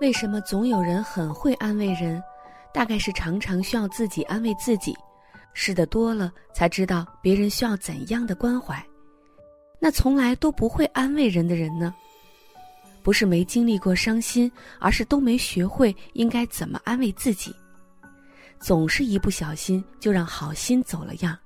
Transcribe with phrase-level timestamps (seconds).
[0.00, 2.22] 为什么总有人很会安慰人？
[2.72, 4.94] 大概是常常需要自己安慰自己，
[5.52, 8.84] 试的多了才知道别人需要怎样的关怀。
[9.78, 11.94] 那从来都不会安慰人的人呢？
[13.02, 14.50] 不是没经历过伤心，
[14.80, 17.54] 而是都没学会应该怎么安慰自己。
[18.58, 21.38] 总是一不小心就让好心走了样。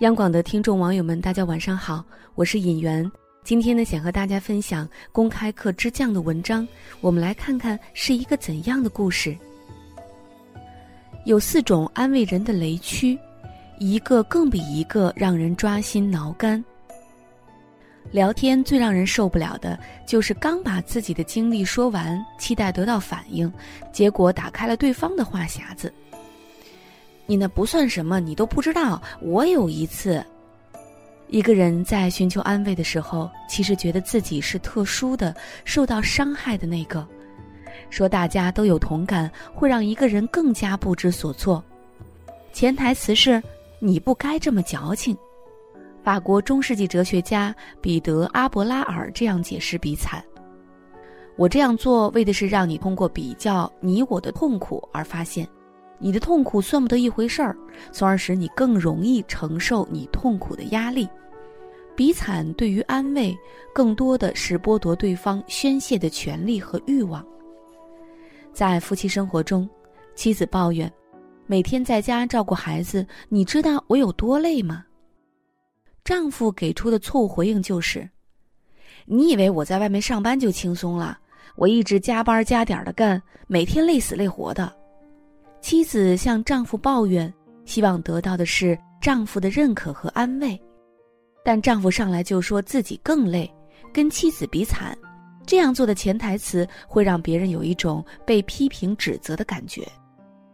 [0.00, 3.08] 央广的听众网友们，大家晚上好，我是尹媛。
[3.46, 6.66] 今天呢，想和大家分享公开课之将的文章，
[7.00, 9.38] 我们来看看是一个怎样的故事。
[11.26, 13.16] 有四种安慰人的雷区，
[13.78, 16.62] 一个更比一个让人抓心挠肝。
[18.10, 23.52] 聊天最让人受不了的就是刚把自己的经历说完，期待得到反应，
[23.92, 25.94] 结果打开了对方的话匣子。
[27.26, 29.00] 你那不算什么，你都不知道。
[29.22, 30.20] 我有一次。
[31.28, 37.06] 一个人在寻求安慰的时候，其实觉得自己是特殊的、受到伤害的那个。
[37.90, 41.62] 说大家都有同感，会让一个人更加不知所措。
[42.52, 43.42] 潜台词是：
[43.80, 45.16] 你不该这么矫情。
[46.02, 50.24] 法国中世纪哲学家彼得·阿伯拉尔这样解释比惨：
[51.36, 55.46] 我这样做为的是让你通过比较你我的痛苦而发现，
[55.98, 57.56] 你的痛苦算不得一回事儿，
[57.92, 61.08] 从而使你更容易承受你痛苦的压力。
[61.94, 63.34] 比惨对于安慰，
[63.74, 67.24] 更多的是剥夺对方宣泄的权利和欲望。
[68.52, 69.68] 在夫妻生活中，
[70.14, 70.92] 妻子抱怨
[71.46, 74.84] ：“每天在家照顾孩子，你知道我有多累吗？”
[76.04, 78.08] 丈夫给出的错误回应就是
[79.06, 81.18] ：“你以为我在外面上班就轻松了？
[81.56, 84.70] 我一直加班加点的干，每天累死累活的。”
[85.66, 90.56] 妻子向丈夫抱怨，希望得到的是丈夫的认可和安慰。
[91.44, 93.52] 但丈夫上来就说自己更累，
[93.92, 94.96] 跟妻子比惨，
[95.44, 99.84] 这样做的潜台词会让别人有一种被批评指责的感觉，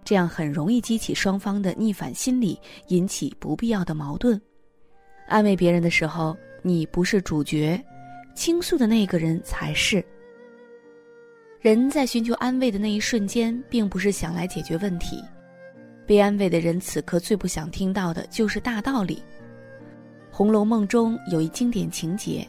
[0.02, 2.58] 这样很容易激起双方的逆反心理，
[2.88, 4.40] 引起不必要的矛盾。
[5.28, 7.78] 安慰别人的时候，你不是主角，
[8.34, 10.02] 倾诉的那个人才是。
[11.62, 15.22] 人在寻求安慰的那一瞬间，并不是想来解决问题，
[16.04, 19.14] 被安慰的人此刻最不想听到的就是大道理。
[20.32, 22.44] 《红楼梦》中有一经典情节，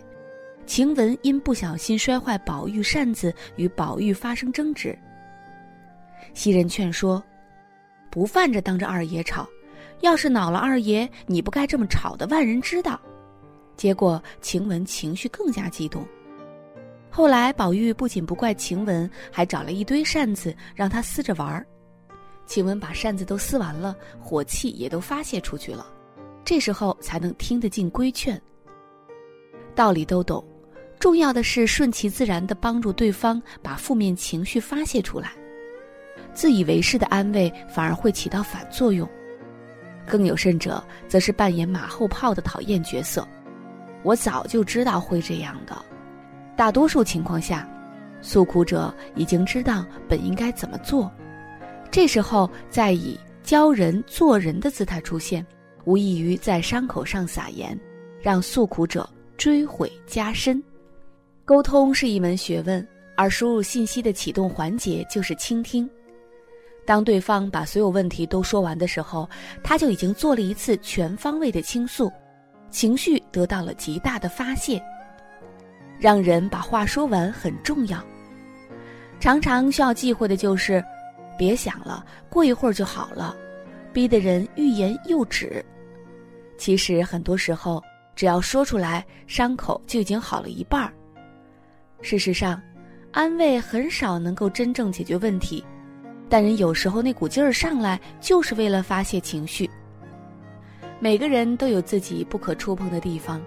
[0.65, 4.97] 晴雯因不小心摔坏宝玉扇子，与宝玉发生争执。
[6.33, 7.23] 袭人劝说
[8.09, 9.47] ：“不犯着当着二爷吵，
[10.01, 12.99] 要是恼了二爷，你不该这么吵的，万人知道。”
[13.77, 16.03] 结果晴雯情绪更加激动。
[17.15, 21.63] 后来宝玉不仅不怪晴雯，还找了一堆扇子让她撕着玩儿。
[22.47, 25.85] 晴雯把扇子都撕完了，火气也都发泄出去了。
[26.43, 28.41] 这时候才能听得进规劝。
[29.75, 30.43] 道理都懂，
[30.99, 35.33] 重要的是顺其自然的帮助对方把负面情绪发泄出来。
[36.33, 39.07] 自以为是的安慰反而会起到反作用。
[40.07, 43.25] 更有甚者，则是扮演马后炮的讨厌角色。
[44.01, 45.85] 我早就知道会这样的。
[46.55, 47.67] 大多数情况下，
[48.21, 51.11] 诉苦者已经知道本应该怎么做，
[51.91, 55.45] 这时候再以教人做人的姿态出现。
[55.85, 57.77] 无异于在伤口上撒盐，
[58.21, 60.63] 让诉苦者追悔加深。
[61.43, 62.87] 沟通是一门学问，
[63.17, 65.89] 而输入信息的启动环节就是倾听。
[66.85, 69.29] 当对方把所有问题都说完的时候，
[69.61, 72.09] 他就已经做了一次全方位的倾诉，
[72.69, 74.81] 情绪得到了极大的发泄。
[76.03, 77.97] 让人把话说完很重要，
[79.21, 80.83] 常常需要忌讳的就是，
[81.37, 83.33] 别想了，过一会儿就好了，
[83.93, 85.63] 逼得人欲言又止。
[86.57, 87.81] 其实很多时候，
[88.17, 90.93] 只要说出来，伤口就已经好了一半儿。
[92.01, 92.61] 事实上，
[93.13, 95.63] 安慰很少能够真正解决问题，
[96.27, 99.69] 但人有时候那股劲儿上来，就是为了发泄情绪。
[100.99, 103.41] 每个人都有自己不可触碰的地方，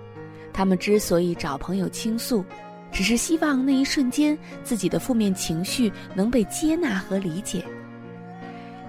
[0.56, 2.42] 他们之所以找朋友倾诉，
[2.90, 7.62] 只是希望那一瞬间自己的负面情绪能被接纳和理解。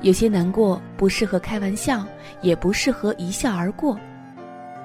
[0.01, 2.07] 有些难过不适合开玩笑，
[2.41, 3.99] 也不适合一笑而过。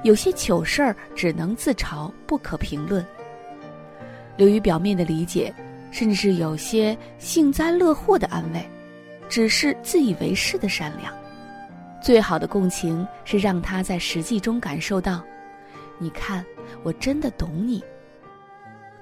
[0.03, 3.07] 有些糗事儿只能自嘲，不可评论。
[4.37, 5.55] 流于表面的理解，
[5.93, 8.69] 甚至是有些幸灾乐祸的安慰，
[9.29, 11.15] 只是自以为是的善良。
[12.03, 15.23] 最好的共情是让他在实际中感受到，
[16.03, 16.45] 你看，
[16.83, 17.83] 我真的懂你。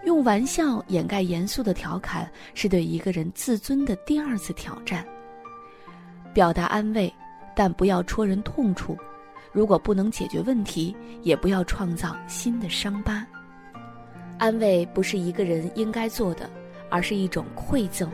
[0.04, 5.06] 用玩笑掩盖严肃的调侃，是对一个人自尊的第二次挑战。
[6.32, 7.12] 表达安慰，
[7.56, 8.96] 但不要戳人痛处。
[9.52, 13.26] 如果不能解决问题，也不要创造新的伤疤。
[14.38, 16.48] 安慰不是一个人应该做的，
[16.88, 18.10] 而是一种馈赠。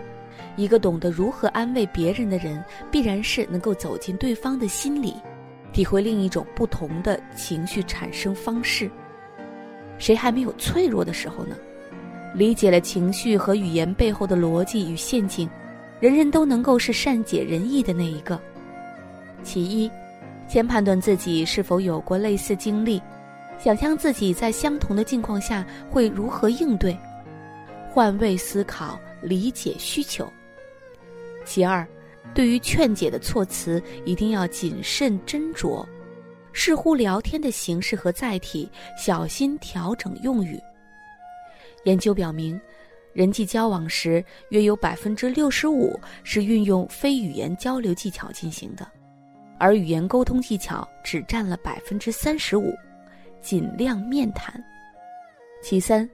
[0.56, 5.14] 一个懂得如何安慰别人的人，必然是能够走进对方的心里，
[5.76, 8.90] 体会另一种不同的情绪产生方式。
[9.98, 11.54] 谁还没有脆弱的时候呢？
[12.34, 15.46] 理解了情绪和语言背后的逻辑与陷阱，
[16.00, 18.40] 人人都能够是善解人意的那一个。
[19.42, 19.90] 其一，
[20.48, 23.02] 先判断自己是否有过类似经历，
[23.58, 26.98] 想象自己在相同的境况下会如何应对，
[27.90, 30.26] 换位思考，理解需求。
[31.44, 31.86] 其二，
[32.34, 35.86] 对于劝解的措辞一定要谨慎斟酌，
[36.52, 40.60] 视乎聊天的形式和载体，小心调整用语。
[41.84, 42.60] 研究表明，
[43.12, 48.86] 人际交往时约有百分之六十五是运用非语言交流技巧进行的，
[49.58, 52.74] 而语言沟通技巧只占了百分之三十五，
[53.40, 54.62] 尽量面谈。
[55.62, 56.08] 其三，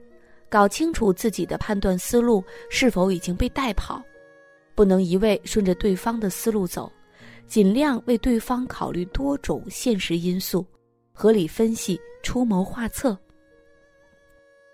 [0.47, 4.01] 搞清楚自己的判断思路是否已经被带跑，
[4.75, 6.91] 不能一味顺着对方的思路走，
[7.47, 10.65] 尽量为对方考虑多种现实因素，
[11.11, 13.17] 合理分析，出谋划策。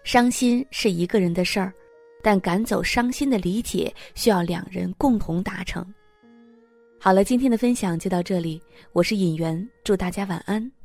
[0.04, 1.74] 伤心是一个人的事儿，
[2.24, 5.86] 但赶走伤心的理解需要两人共同达成。
[7.00, 8.62] 好了，今天的分享就到这里，
[8.94, 10.79] 我是尹媛，祝大家晚安。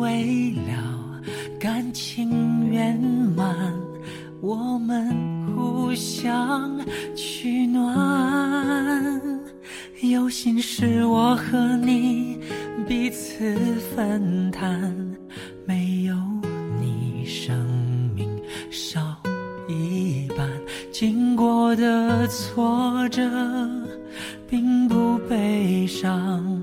[0.00, 1.20] 为了，
[1.58, 2.98] 感情圆
[3.36, 3.74] 满，
[4.40, 5.38] 我们。
[5.58, 6.78] 互相
[7.16, 9.20] 取暖，
[10.02, 12.38] 有心事我和你
[12.86, 13.56] 彼此
[13.96, 14.94] 分担，
[15.66, 16.14] 没有
[16.78, 17.58] 你生
[18.14, 18.28] 命
[18.70, 19.00] 少
[19.66, 20.48] 一半。
[20.92, 23.28] 经过的挫折
[24.46, 26.62] 并不悲伤，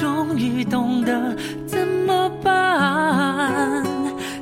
[0.00, 1.36] 终于懂得
[1.66, 3.84] 怎么办。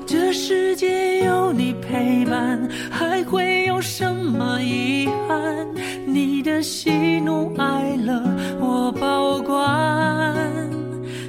[0.07, 5.67] 这世界有你陪伴，还会有什么遗憾？
[6.07, 8.23] 你的喜怒哀乐
[8.61, 10.37] 我保管，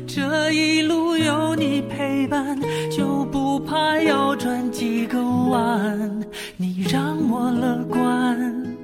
[0.06, 2.56] 这一路有你陪伴，
[2.92, 6.24] 就不怕要转几个弯。
[6.56, 8.78] 你让我乐观，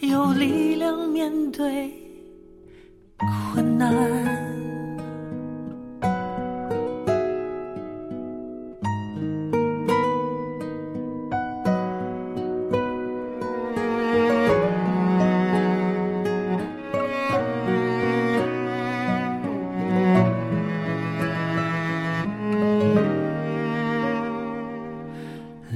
[0.00, 1.88] 有力量面对
[3.54, 4.17] 困难。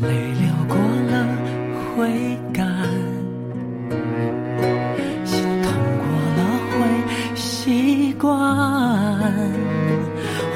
[0.00, 1.28] 泪流过了
[1.94, 2.08] 会
[2.50, 2.64] 干
[5.22, 6.06] 心痛过
[6.36, 8.32] 了会习惯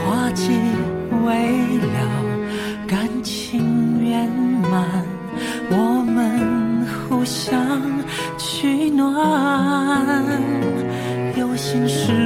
[0.02, 0.52] 花季
[1.26, 1.98] 未了
[2.86, 4.26] 感情圆
[4.70, 5.04] 满
[5.70, 7.60] 我们互相
[8.38, 9.12] 取暖。
[11.36, 12.25] 有心事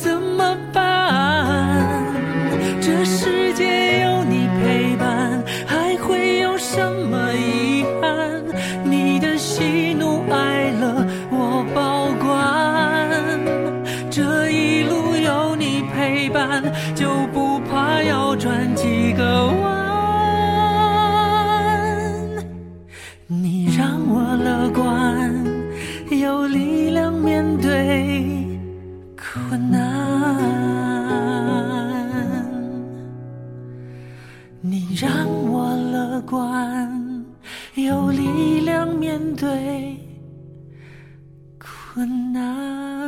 [3.17, 6.79] 世界有你陪伴，还会有什
[7.11, 8.41] 么遗憾？
[8.85, 12.31] 你的喜怒哀乐我保管。
[14.09, 16.63] 这一路有你陪伴，
[16.95, 19.81] 就不怕要转几个弯。
[23.27, 25.20] 你让我乐观，
[37.83, 39.97] 有力量面对
[41.57, 43.00] 困难。